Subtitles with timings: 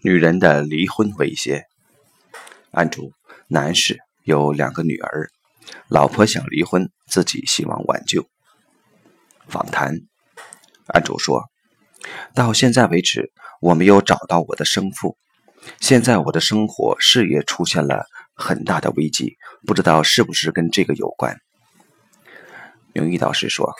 [0.00, 1.64] 女人的离婚威胁。
[2.70, 3.12] 案主
[3.48, 5.28] 男士有两个女儿，
[5.88, 8.24] 老婆想离婚，自己希望挽救。
[9.48, 9.94] 访谈，
[10.86, 11.42] 案主说
[12.32, 15.16] ：“到现在为止，我没有找到我的生父。
[15.80, 19.36] 现在我的生活、事业出现了很大的危机，
[19.66, 21.36] 不知道是不是跟这个有关。”
[22.94, 23.74] 名誉导师说：“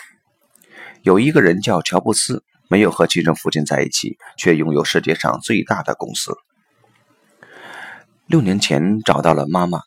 [1.02, 6.36] 有一个人叫乔布斯。”没有和亲生父亲在一起，却拥有世界上最大的公司。
[8.26, 9.80] 六年前找到了妈妈，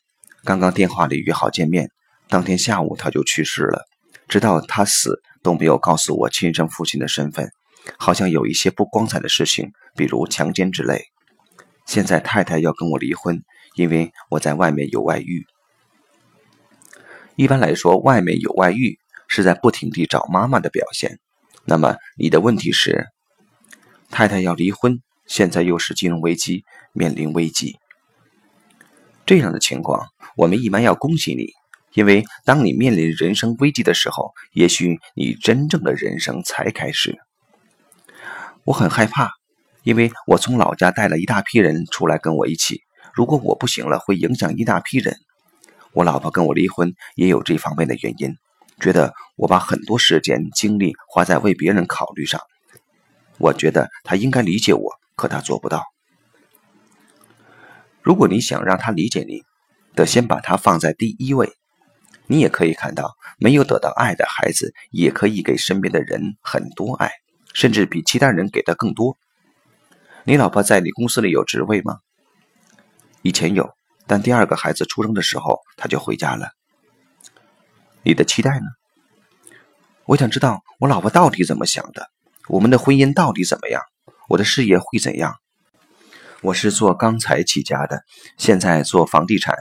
[0.44, 1.92] 刚刚电话里约好见面，
[2.28, 3.86] 当天下午他就去世了。
[4.28, 7.52] 直到他死都没有告诉我亲生父亲的身份，
[7.98, 11.06] 好像有一些不光彩的事情，比如强奸之类。
[11.86, 13.44] 现在太太要跟我离婚，
[13.76, 15.46] 因为我在外面有外遇。
[17.36, 21.20] 一般来说，外面有外遇是在不停地找妈妈的表现。
[21.66, 23.08] 那么你的问题是，
[24.10, 27.78] 太太要离婚，现在又是金融危机，面临危机。
[29.26, 31.54] 这样的情况，我们一般要恭喜你，
[31.94, 37.18] 因为当你面临人生危机的时候，也许你真正的人生才开始。
[38.64, 39.30] 我很害怕，
[39.84, 42.82] 因为我从老家带了一大批人出来跟我一起，
[43.14, 45.16] 如果我不行了，会影响一大批人。
[45.94, 48.36] 我老婆跟我离婚，也有这方面的原因。
[48.82, 52.42] 觉得我把很多时间精力花在为别人考虑上，
[53.38, 55.86] 我觉得他应该理解我，可他做不到。
[58.02, 59.44] 如果你想让他理解你，
[59.94, 61.54] 得先把他放在第一位。
[62.26, 67.12] 你也可以看到，没有得到爱的孩子，也可以给身边的人很多爱，
[67.54, 69.18] 甚至比其他人给的更多。
[70.24, 72.00] 你老婆在你公司里有职位吗？
[73.22, 73.70] 以前有，
[74.08, 76.50] 但第二个孩子出生的时候，他就回家了。
[78.04, 78.66] 你的期待呢？
[80.06, 82.10] 我想知道我老婆到底怎么想的，
[82.48, 83.82] 我们的婚姻到底怎么样，
[84.28, 85.36] 我的事业会怎样？
[86.42, 88.04] 我是做钢材起家的，
[88.38, 89.56] 现在做房地产，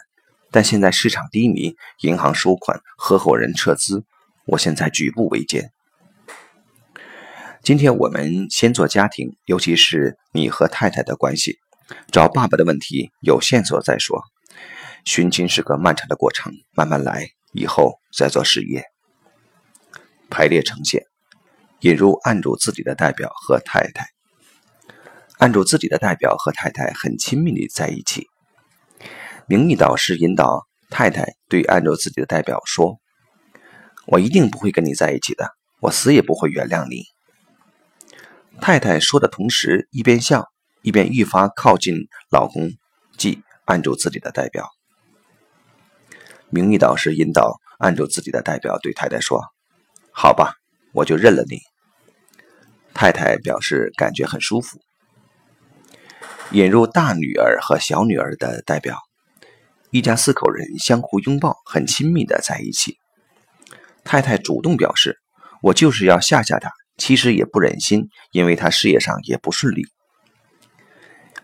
[0.50, 4.04] 但现在市场低迷，银行收款，合伙人撤资，
[4.46, 5.70] 我现在举步维艰。
[7.62, 11.58] 今天我们先做家庭，尤其是你和太太的关系，
[12.10, 14.22] 找爸爸的问题有线索再说。
[15.04, 17.28] 寻亲是个漫长的过程，慢慢来。
[17.52, 18.84] 以后再做事业。
[20.30, 21.04] 排列呈现，
[21.80, 24.06] 引入案主自己的代表和太太。
[25.38, 28.28] 案主自己的代表和太太很亲密的在一起。
[29.46, 33.00] 名义导师引导太太对案主自己的代表说
[34.06, 35.50] ：“我一定不会跟你在一起的，
[35.80, 37.04] 我死也不会原谅你。”
[38.60, 40.46] 太太说的同时，一边笑
[40.82, 41.96] 一边愈发靠近
[42.30, 42.70] 老公，
[43.16, 44.68] 即案主自己的代表。
[46.50, 49.40] 名义导师引导按住自己的代表对太太说
[50.12, 50.54] ：“好吧，
[50.92, 51.60] 我就认了你。”
[52.92, 54.80] 太太表示感觉很舒服。
[56.50, 58.98] 引入大女儿和小女儿的代表，
[59.90, 62.96] 一家四口人相互拥抱，很亲密的在一起。
[64.02, 65.20] 太太主动表示
[65.62, 69.86] ：“我就是要吓吓他，其实也不忍心，因为他事业上也不顺利。”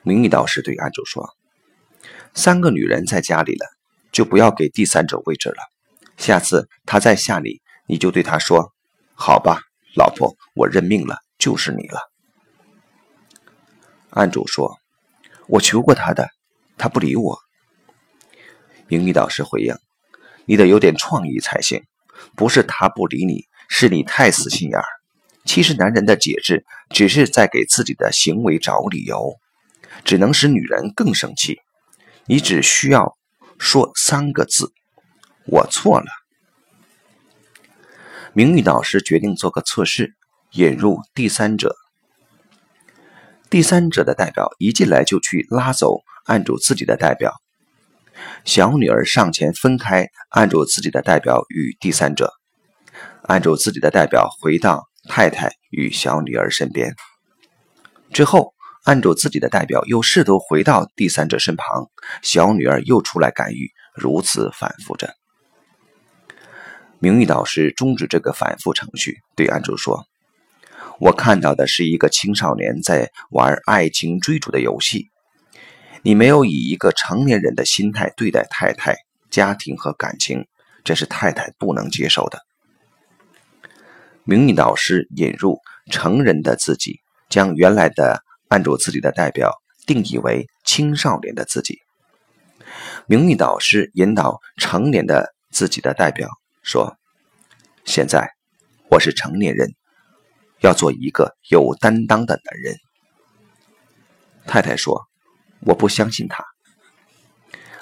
[0.02, 1.30] 名义导师对安主说
[2.34, 3.66] ：“三个女人在家里了。”
[4.16, 5.56] 就不要给第三者位置了。
[6.16, 8.72] 下次他再吓你，你就对他说
[9.12, 9.60] ：“好吧，
[9.94, 12.00] 老婆，我认命了，就是你了。”
[14.08, 14.78] 案主说
[15.48, 16.30] ：“我求过他的，
[16.78, 17.38] 他不理我。”
[18.88, 19.76] 英语导师回应
[20.48, 21.82] ：“你得有点创意才行，
[22.34, 24.86] 不是他不理你，是你太死心眼儿。
[25.44, 29.34] 其实男人的节制只是在给自己的行为找理由，
[30.04, 31.58] 只能使女人更生气。
[32.24, 33.14] 你只需要。”
[33.58, 34.72] 说三个字，
[35.46, 36.06] 我错了。
[38.32, 40.14] 名誉导师决定做个测试，
[40.52, 41.74] 引入第三者。
[43.48, 47.32] 第三者的代表一进来就去拉走案主自己的代表。
[48.44, 52.32] 小女儿上前分开案主自己的代表与第三者，
[53.22, 56.94] 案主自己的代表回到太太与小女儿身边。
[58.12, 58.55] 之后。
[58.86, 61.90] 按住自己的代表又试图回到第三者身旁，
[62.22, 65.12] 小女儿又出来干预，如此反复着。
[67.00, 70.06] 名誉导师终止这个反复程序，对安主说
[71.00, 75.10] ：“我看到的是一个青少年在玩爱情追逐的游戏，
[76.02, 78.94] 你没有以一个成年人的心态对待太太、
[79.30, 80.46] 家庭和感情，
[80.84, 82.38] 这是太太不能接受的。”
[84.22, 85.58] 名誉导师引入
[85.90, 88.22] 成人的自己，将原来的。
[88.48, 89.52] 按住自己的代表
[89.86, 91.80] 定义为青少年的自己，
[93.06, 96.28] 名誉导师引导成年的自己的代表
[96.62, 96.96] 说
[97.84, 98.30] ：“现在
[98.90, 99.74] 我是成年人，
[100.60, 102.76] 要做一个有担当的男人。”
[104.46, 105.06] 太太说
[105.62, 106.44] ：“我不相信他。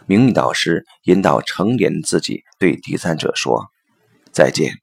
[0.06, 3.66] 名誉导师引导成年自己对第三者说
[4.32, 4.78] ：“再见。”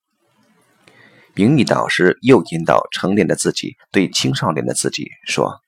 [1.33, 5.61] 名誉导师又引导成年的自己对青少年的自己说：“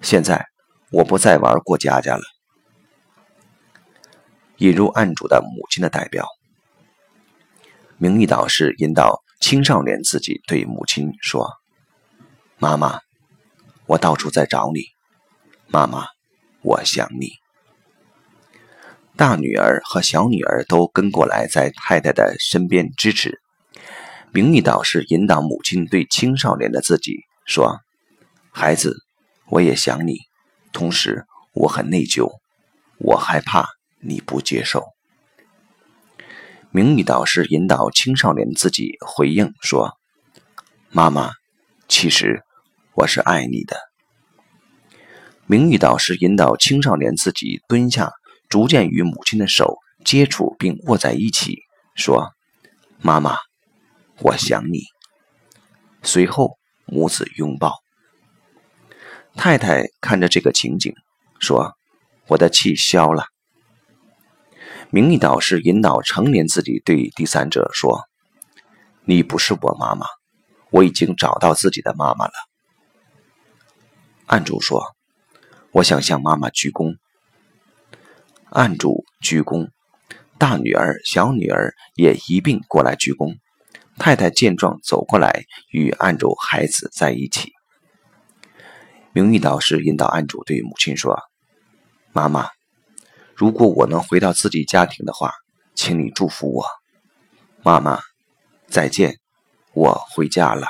[0.00, 0.46] 现在
[0.90, 2.22] 我不再玩过家家了。”
[4.58, 6.26] 引入案主的母亲的代表。
[7.98, 11.50] 名誉导师引导青少年自己对母亲说
[12.58, 13.00] ：“妈妈，
[13.86, 14.80] 我到处在找你。
[15.68, 16.06] 妈妈，
[16.62, 17.32] 我想你。”
[19.16, 23.40] 大女儿和小女儿都跟过来，在太太的身边支持。
[24.30, 27.80] 名誉导师引导母亲对青少年的自己说
[28.52, 28.94] ：“孩子，
[29.48, 30.18] 我也想你，
[30.72, 32.30] 同时我很内疚，
[32.98, 33.66] 我害怕
[34.00, 34.84] 你不接受。”
[36.70, 39.96] 名誉导师引导青少年自己回应说
[40.90, 41.32] ：“妈妈，
[41.88, 42.42] 其实
[42.94, 43.76] 我是爱你的。”
[45.46, 48.12] 名誉导师引导青少年自己蹲下。
[48.48, 51.64] 逐渐与母亲的手接触并握在一起，
[51.96, 52.30] 说
[53.02, 53.36] ：“妈妈，
[54.20, 54.84] 我想你。”
[56.04, 57.74] 随后母子拥抱。
[59.36, 60.94] 太太看着这个情景，
[61.38, 61.76] 说
[62.26, 63.26] ：“我的气消了。”
[64.90, 68.04] 名义导师引导成年自己对第三者说
[69.04, 70.06] ：“你不是我妈妈，
[70.70, 72.32] 我已经找到自己的妈妈了。”
[74.26, 74.96] 案主说
[75.70, 76.96] ：“我想向妈妈鞠躬。”
[78.50, 79.68] 案主鞠躬，
[80.38, 83.36] 大女儿、小女儿也一并过来鞠躬。
[83.98, 87.55] 太太见状走过来，与案主孩子在一起。
[89.16, 91.18] 名誉导师引导案主对母亲说
[92.12, 92.50] ：“妈妈，
[93.34, 95.32] 如果我能回到自己家庭的话，
[95.74, 96.66] 请你祝福我。
[97.62, 97.98] 妈妈，
[98.68, 99.16] 再见，
[99.72, 100.66] 我回家了。”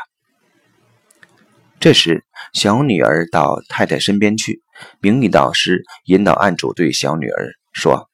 [1.81, 4.63] 这时，小女儿到太太身边去。
[5.01, 7.51] 名誉导师引导案主对小女儿。
[7.73, 8.09] 说：“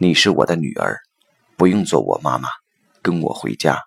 [0.00, 0.98] 你是我的女儿，
[1.58, 2.48] 不用做我妈妈，
[3.02, 3.82] 跟我回家。”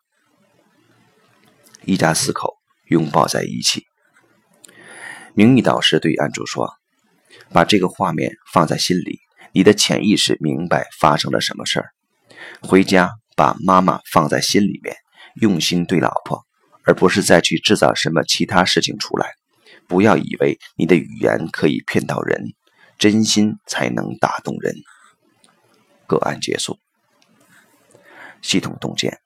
[1.86, 2.54] 一家四口
[2.90, 3.84] 拥抱在一起。
[5.38, 6.74] 名誉导师对案主说
[7.54, 9.20] ：“把这个画面放在心里，
[9.52, 11.92] 你的潜意识明白发生了什么事儿。
[12.62, 14.96] 回家把妈妈放在心里面，
[15.40, 16.44] 用心对老婆，
[16.86, 19.30] 而不是再去制造什么其他事情出来。
[19.88, 22.44] 不要以为你的语言可以骗到人。”
[22.98, 24.74] 真心才能打动人。
[26.08, 26.80] 个案结束。
[28.42, 29.20] 系统洞见：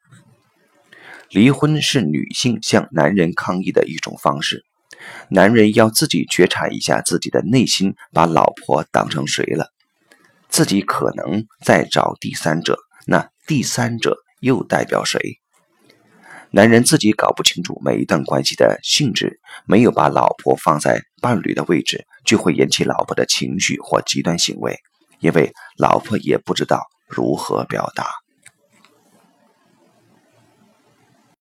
[1.29, 4.65] 离婚是女性向男人抗议的一种方式。
[5.29, 9.67] 男人要自己觉察一下自己的内心，把老婆当成谁了？
[10.49, 15.19] 自己可能在找第三者，那第三者又代表谁？
[16.53, 24.77] 男人自己搞不清楚每一段关系的性质，没有把老婆放在伴侣的位置，就会引起老婆的情绪或极端行为，
[25.21, 28.20] 因为老婆也不知道如何表达。